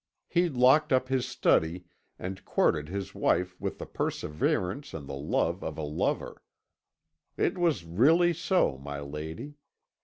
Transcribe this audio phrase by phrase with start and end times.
[0.27, 1.85] He locked up his study,
[2.17, 6.41] and courted his wife with the perseverance and the love of a lover.
[7.37, 9.57] It was really so, my lady.